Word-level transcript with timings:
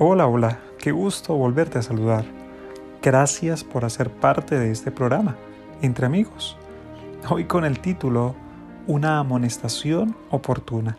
Hola, 0.00 0.28
hola, 0.28 0.60
qué 0.78 0.92
gusto 0.92 1.34
volverte 1.34 1.80
a 1.80 1.82
saludar. 1.82 2.24
Gracias 3.02 3.64
por 3.64 3.84
hacer 3.84 4.12
parte 4.12 4.56
de 4.56 4.70
este 4.70 4.92
programa, 4.92 5.36
Entre 5.82 6.06
Amigos. 6.06 6.56
Hoy 7.28 7.46
con 7.46 7.64
el 7.64 7.80
título 7.80 8.36
Una 8.86 9.18
amonestación 9.18 10.14
oportuna. 10.30 10.96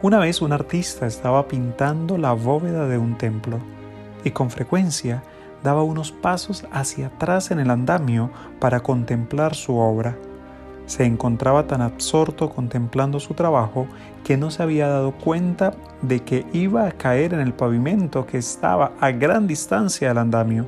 Una 0.00 0.18
vez 0.18 0.40
un 0.40 0.52
artista 0.52 1.06
estaba 1.06 1.48
pintando 1.48 2.16
la 2.16 2.32
bóveda 2.32 2.88
de 2.88 2.96
un 2.96 3.18
templo 3.18 3.58
y 4.24 4.30
con 4.30 4.50
frecuencia 4.50 5.22
daba 5.62 5.82
unos 5.82 6.10
pasos 6.10 6.66
hacia 6.72 7.08
atrás 7.08 7.50
en 7.50 7.58
el 7.58 7.68
andamio 7.68 8.30
para 8.58 8.80
contemplar 8.80 9.54
su 9.54 9.76
obra 9.76 10.16
se 10.88 11.04
encontraba 11.04 11.66
tan 11.66 11.82
absorto 11.82 12.48
contemplando 12.48 13.20
su 13.20 13.34
trabajo 13.34 13.86
que 14.24 14.38
no 14.38 14.50
se 14.50 14.62
había 14.62 14.88
dado 14.88 15.12
cuenta 15.12 15.74
de 16.00 16.20
que 16.20 16.46
iba 16.54 16.86
a 16.86 16.92
caer 16.92 17.34
en 17.34 17.40
el 17.40 17.52
pavimento 17.52 18.26
que 18.26 18.38
estaba 18.38 18.92
a 18.98 19.10
gran 19.10 19.46
distancia 19.46 20.08
del 20.08 20.18
andamio. 20.18 20.66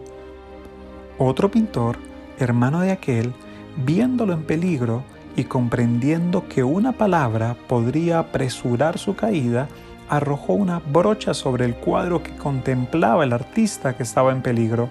Otro 1.18 1.50
pintor, 1.50 1.96
hermano 2.38 2.80
de 2.80 2.92
aquel, 2.92 3.32
viéndolo 3.78 4.34
en 4.34 4.42
peligro 4.42 5.02
y 5.36 5.44
comprendiendo 5.44 6.46
que 6.48 6.64
una 6.64 6.92
palabra 6.92 7.56
podría 7.66 8.18
apresurar 8.18 8.98
su 8.98 9.16
caída, 9.16 9.68
arrojó 10.10 10.52
una 10.52 10.80
brocha 10.80 11.32
sobre 11.32 11.64
el 11.64 11.76
cuadro 11.76 12.22
que 12.22 12.36
contemplaba 12.36 13.24
el 13.24 13.32
artista 13.32 13.96
que 13.96 14.02
estaba 14.02 14.32
en 14.32 14.42
peligro. 14.42 14.90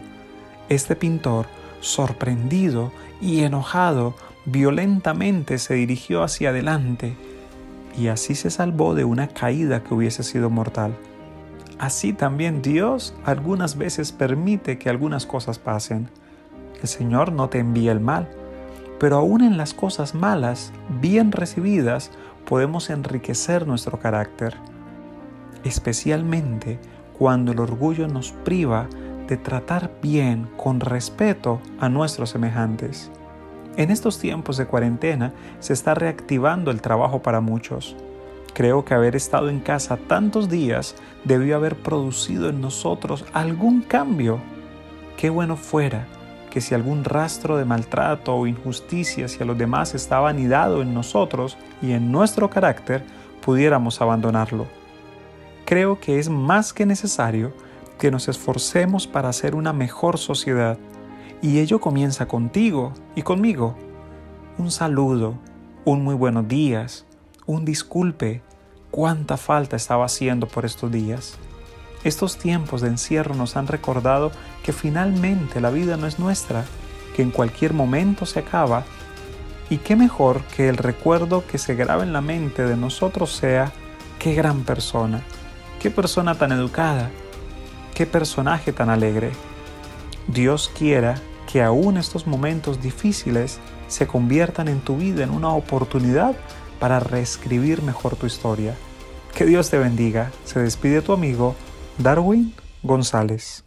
Este 0.69 0.95
pintor, 0.95 1.45
sorprendido 1.81 2.91
y 3.21 3.43
enojado, 3.43 4.15
violentamente 4.45 5.57
se 5.57 5.75
dirigió 5.75 6.23
hacia 6.23 6.49
adelante 6.49 7.15
y 7.97 8.07
así 8.07 8.35
se 8.35 8.49
salvó 8.49 8.95
de 8.95 9.03
una 9.03 9.27
caída 9.27 9.83
que 9.83 9.93
hubiese 9.93 10.23
sido 10.23 10.49
mortal. 10.49 10.95
Así 11.77 12.13
también 12.13 12.61
Dios 12.61 13.13
algunas 13.23 13.77
veces 13.77 14.11
permite 14.11 14.77
que 14.77 14.89
algunas 14.89 15.25
cosas 15.25 15.59
pasen. 15.59 16.09
El 16.81 16.87
Señor 16.87 17.31
no 17.31 17.49
te 17.49 17.59
envía 17.59 17.91
el 17.91 17.99
mal, 17.99 18.29
pero 18.99 19.17
aún 19.17 19.41
en 19.41 19.57
las 19.57 19.73
cosas 19.73 20.13
malas, 20.13 20.73
bien 21.01 21.31
recibidas, 21.31 22.11
podemos 22.45 22.89
enriquecer 22.89 23.65
nuestro 23.65 23.99
carácter, 23.99 24.55
especialmente 25.63 26.79
cuando 27.17 27.51
el 27.51 27.59
orgullo 27.59 28.07
nos 28.07 28.31
priva 28.31 28.87
de 29.27 29.37
tratar 29.37 29.91
bien, 30.01 30.49
con 30.57 30.79
respeto, 30.79 31.61
a 31.79 31.87
nuestros 31.87 32.31
semejantes. 32.31 33.11
En 33.79 33.91
estos 33.91 34.19
tiempos 34.19 34.57
de 34.57 34.65
cuarentena 34.65 35.31
se 35.61 35.71
está 35.71 35.93
reactivando 35.93 36.69
el 36.69 36.81
trabajo 36.81 37.21
para 37.21 37.39
muchos. 37.39 37.95
Creo 38.53 38.83
que 38.83 38.93
haber 38.93 39.15
estado 39.15 39.47
en 39.47 39.61
casa 39.61 39.95
tantos 39.95 40.49
días 40.49 40.95
debió 41.23 41.55
haber 41.55 41.77
producido 41.77 42.49
en 42.49 42.59
nosotros 42.59 43.23
algún 43.31 43.79
cambio. 43.79 44.41
Qué 45.15 45.29
bueno 45.29 45.55
fuera 45.55 46.07
que 46.51 46.59
si 46.59 46.75
algún 46.75 47.05
rastro 47.05 47.55
de 47.55 47.63
maltrato 47.63 48.35
o 48.35 48.47
injusticia 48.47 49.27
hacia 49.27 49.45
los 49.45 49.57
demás 49.57 49.95
estaba 49.95 50.27
anidado 50.27 50.81
en 50.81 50.93
nosotros 50.93 51.57
y 51.81 51.93
en 51.93 52.11
nuestro 52.11 52.49
carácter, 52.49 53.05
pudiéramos 53.45 54.01
abandonarlo. 54.01 54.67
Creo 55.63 56.01
que 56.01 56.19
es 56.19 56.27
más 56.27 56.73
que 56.73 56.85
necesario 56.85 57.53
que 57.97 58.11
nos 58.11 58.27
esforcemos 58.27 59.07
para 59.07 59.29
hacer 59.29 59.55
una 59.55 59.71
mejor 59.71 60.17
sociedad 60.17 60.77
y 61.41 61.59
ello 61.59 61.79
comienza 61.79 62.27
contigo 62.27 62.93
y 63.15 63.21
conmigo. 63.21 63.75
Un 64.57 64.71
saludo, 64.71 65.35
un 65.85 66.03
muy 66.03 66.15
buenos 66.15 66.47
días, 66.47 67.05
un 67.45 67.65
disculpe. 67.65 68.41
Cuánta 68.91 69.37
falta 69.37 69.75
estaba 69.75 70.05
haciendo 70.05 70.47
por 70.47 70.65
estos 70.65 70.91
días. 70.91 71.37
Estos 72.03 72.37
tiempos 72.37 72.81
de 72.81 72.87
encierro 72.87 73.35
nos 73.35 73.55
han 73.55 73.67
recordado 73.67 74.31
que 74.63 74.73
finalmente 74.73 75.61
la 75.61 75.69
vida 75.69 75.95
no 75.95 76.07
es 76.07 76.17
nuestra, 76.17 76.65
que 77.15 77.21
en 77.21 77.29
cualquier 77.29 77.73
momento 77.73 78.25
se 78.25 78.39
acaba, 78.39 78.83
y 79.69 79.77
qué 79.77 79.95
mejor 79.95 80.41
que 80.55 80.69
el 80.69 80.77
recuerdo 80.77 81.45
que 81.45 81.59
se 81.59 81.75
graba 81.75 82.03
en 82.03 82.13
la 82.13 82.21
mente 82.21 82.65
de 82.65 82.75
nosotros 82.75 83.31
sea, 83.31 83.71
qué 84.17 84.33
gran 84.33 84.63
persona, 84.63 85.21
qué 85.79 85.91
persona 85.91 86.35
tan 86.35 86.51
educada, 86.51 87.11
qué 87.93 88.07
personaje 88.07 88.73
tan 88.73 88.89
alegre. 88.89 89.31
Dios 90.33 90.71
quiera 90.77 91.15
que 91.51 91.63
aún 91.63 91.97
estos 91.97 92.27
momentos 92.27 92.81
difíciles 92.81 93.59
se 93.87 94.05
conviertan 94.05 94.67
en 94.67 94.79
tu 94.79 94.97
vida 94.97 95.23
en 95.23 95.31
una 95.31 95.49
oportunidad 95.49 96.35
para 96.79 96.99
reescribir 96.99 97.81
mejor 97.81 98.15
tu 98.15 98.27
historia. 98.27 98.75
Que 99.33 99.45
Dios 99.45 99.71
te 99.71 99.79
bendiga. 99.79 100.31
Se 100.45 100.59
despide 100.59 101.01
tu 101.01 101.13
amigo 101.13 101.55
Darwin 101.97 102.53
González. 102.83 103.63